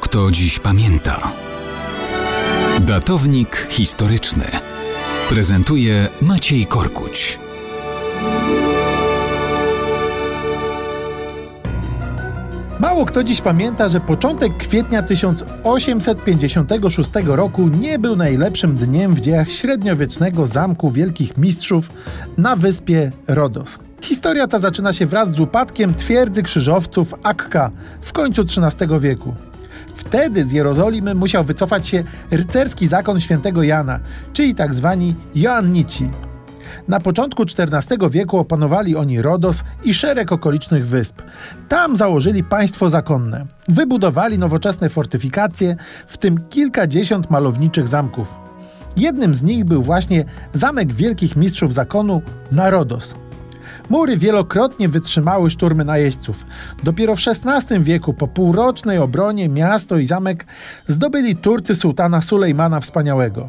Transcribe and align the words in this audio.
Kto 0.00 0.30
dziś 0.30 0.58
pamięta. 0.58 1.32
Datownik 2.80 3.66
historyczny 3.70 4.44
prezentuje 5.28 6.08
Maciej 6.22 6.66
Korkuć. 6.66 7.38
Mało 12.80 13.04
kto 13.04 13.24
dziś 13.24 13.40
pamięta, 13.40 13.88
że 13.88 14.00
początek 14.00 14.56
kwietnia 14.56 15.02
1856 15.02 17.10
roku 17.24 17.68
nie 17.68 17.98
był 17.98 18.16
najlepszym 18.16 18.76
dniem 18.76 19.14
w 19.14 19.20
dziejach 19.20 19.50
średniowiecznego 19.50 20.46
zamku 20.46 20.90
Wielkich 20.90 21.36
Mistrzów 21.36 21.90
na 22.38 22.56
wyspie 22.56 23.12
Rodos. 23.28 23.78
Historia 24.00 24.48
ta 24.48 24.58
zaczyna 24.58 24.92
się 24.92 25.06
wraz 25.06 25.30
z 25.30 25.40
upadkiem 25.40 25.94
twierdzy 25.94 26.42
krzyżowców 26.42 27.14
Akka 27.22 27.70
w 28.00 28.12
końcu 28.12 28.42
XIII 28.42 29.00
wieku. 29.00 29.34
Wtedy 29.96 30.44
z 30.44 30.52
Jerozolimy 30.52 31.14
musiał 31.14 31.44
wycofać 31.44 31.88
się 31.88 32.04
rycerski 32.30 32.86
zakon 32.86 33.20
świętego 33.20 33.62
Jana, 33.62 34.00
czyli 34.32 34.54
tak 34.54 34.74
zwani 34.74 35.14
Joannici. 35.34 36.10
Na 36.88 37.00
początku 37.00 37.42
XIV 37.42 38.10
wieku 38.10 38.38
opanowali 38.38 38.96
oni 38.96 39.22
Rodos 39.22 39.64
i 39.84 39.94
szereg 39.94 40.32
okolicznych 40.32 40.86
wysp. 40.86 41.22
Tam 41.68 41.96
założyli 41.96 42.44
państwo 42.44 42.90
zakonne. 42.90 43.46
Wybudowali 43.68 44.38
nowoczesne 44.38 44.88
fortyfikacje, 44.88 45.76
w 46.06 46.18
tym 46.18 46.38
kilkadziesiąt 46.50 47.30
malowniczych 47.30 47.88
zamków. 47.88 48.34
Jednym 48.96 49.34
z 49.34 49.42
nich 49.42 49.64
był 49.64 49.82
właśnie 49.82 50.24
Zamek 50.54 50.92
Wielkich 50.92 51.36
Mistrzów 51.36 51.74
Zakonu 51.74 52.22
na 52.52 52.70
Rodos. 52.70 53.14
Mury 53.90 54.16
wielokrotnie 54.16 54.88
wytrzymały 54.88 55.50
szturmy 55.50 55.84
najeźdźców. 55.84 56.46
Dopiero 56.82 57.16
w 57.16 57.20
XVI 57.46 57.80
wieku, 57.80 58.14
po 58.14 58.28
półrocznej 58.28 58.98
obronie, 58.98 59.48
miasto 59.48 59.98
i 59.98 60.06
zamek 60.06 60.46
zdobyli 60.86 61.36
Turcy 61.36 61.74
sułtana 61.74 62.22
Sulejmana 62.22 62.80
Wspaniałego. 62.80 63.48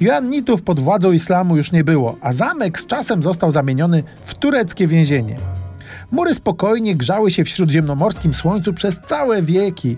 Joannitów 0.00 0.62
pod 0.62 0.80
władzą 0.80 1.12
islamu 1.12 1.56
już 1.56 1.72
nie 1.72 1.84
było, 1.84 2.16
a 2.20 2.32
zamek 2.32 2.80
z 2.80 2.86
czasem 2.86 3.22
został 3.22 3.50
zamieniony 3.50 4.02
w 4.24 4.34
tureckie 4.34 4.86
więzienie. 4.86 5.36
Mury 6.10 6.34
spokojnie 6.34 6.96
grzały 6.96 7.30
się 7.30 7.44
w 7.44 7.48
śródziemnomorskim 7.48 8.34
słońcu 8.34 8.74
przez 8.74 9.00
całe 9.06 9.42
wieki, 9.42 9.96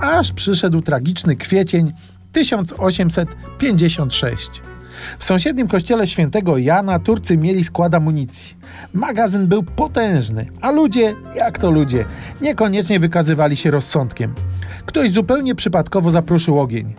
aż 0.00 0.32
przyszedł 0.32 0.82
tragiczny 0.82 1.36
kwiecień 1.36 1.92
1856. 2.32 4.73
W 5.18 5.24
sąsiednim 5.24 5.68
kościele 5.68 6.06
świętego 6.06 6.58
Jana 6.58 6.98
Turcy 6.98 7.36
mieli 7.36 7.64
skład 7.64 7.94
amunicji. 7.94 8.56
Magazyn 8.92 9.46
był 9.46 9.62
potężny, 9.62 10.46
a 10.60 10.70
ludzie, 10.70 11.14
jak 11.36 11.58
to 11.58 11.70
ludzie, 11.70 12.04
niekoniecznie 12.40 13.00
wykazywali 13.00 13.56
się 13.56 13.70
rozsądkiem. 13.70 14.34
Ktoś 14.86 15.10
zupełnie 15.10 15.54
przypadkowo 15.54 16.10
zapruszył 16.10 16.60
ogień. 16.60 16.94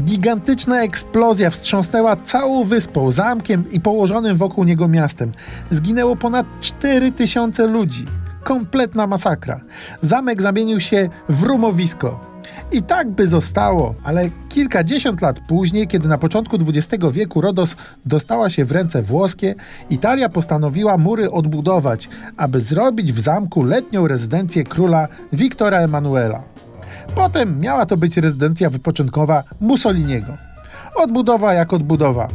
Gigantyczna 0.00 0.82
eksplozja 0.82 1.50
wstrząsnęła 1.50 2.16
całą 2.16 2.64
wyspą, 2.64 3.10
zamkiem 3.10 3.64
i 3.70 3.80
położonym 3.80 4.36
wokół 4.36 4.64
niego 4.64 4.88
miastem. 4.88 5.32
Zginęło 5.70 6.16
ponad 6.16 6.46
4000 6.60 7.66
ludzi. 7.66 8.06
Kompletna 8.44 9.06
masakra. 9.06 9.60
Zamek 10.00 10.42
zamienił 10.42 10.80
się 10.80 11.08
w 11.28 11.42
rumowisko. 11.42 12.27
I 12.72 12.82
tak 12.82 13.10
by 13.10 13.28
zostało, 13.28 13.94
ale 14.04 14.30
kilkadziesiąt 14.48 15.22
lat 15.22 15.40
później, 15.40 15.86
kiedy 15.86 16.08
na 16.08 16.18
początku 16.18 16.56
XX 16.56 17.04
wieku 17.12 17.40
Rodos 17.40 17.76
dostała 18.06 18.50
się 18.50 18.64
w 18.64 18.72
ręce 18.72 19.02
włoskie, 19.02 19.54
Italia 19.90 20.28
postanowiła 20.28 20.98
mury 20.98 21.30
odbudować, 21.30 22.08
aby 22.36 22.60
zrobić 22.60 23.12
w 23.12 23.20
zamku 23.20 23.64
letnią 23.64 24.08
rezydencję 24.08 24.64
króla 24.64 25.08
Wiktora 25.32 25.78
Emanuela. 25.78 26.42
Potem 27.14 27.60
miała 27.60 27.86
to 27.86 27.96
być 27.96 28.16
rezydencja 28.16 28.70
wypoczynkowa 28.70 29.44
Mussoliniego. 29.60 30.36
Odbudowa 30.94 31.54
jak 31.54 31.72
odbudowa. 31.72 32.28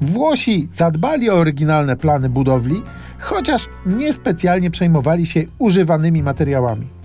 Włosi 0.00 0.68
zadbali 0.74 1.30
o 1.30 1.34
oryginalne 1.34 1.96
plany 1.96 2.28
budowli, 2.28 2.82
chociaż 3.18 3.66
niespecjalnie 3.86 4.70
przejmowali 4.70 5.26
się 5.26 5.44
używanymi 5.58 6.22
materiałami. 6.22 6.97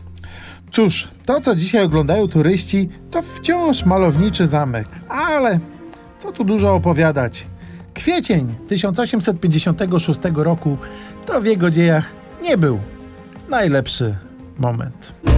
Cóż, 0.73 1.07
to 1.25 1.41
co 1.41 1.55
dzisiaj 1.55 1.83
oglądają 1.83 2.27
turyści, 2.27 2.89
to 3.11 3.21
wciąż 3.21 3.85
malowniczy 3.85 4.47
zamek, 4.47 4.87
ale 5.09 5.59
co 6.19 6.31
tu 6.31 6.43
dużo 6.43 6.75
opowiadać. 6.75 7.47
Kwiecień 7.93 8.55
1856 8.67 10.19
roku 10.35 10.77
to 11.25 11.41
w 11.41 11.45
jego 11.45 11.71
dziejach 11.71 12.05
nie 12.43 12.57
był 12.57 12.79
najlepszy 13.49 14.15
moment. 14.59 15.32